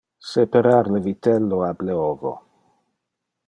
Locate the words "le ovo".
1.91-2.35